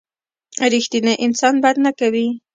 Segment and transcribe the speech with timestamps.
[0.73, 2.27] رښتینی انسان بد نه کوي.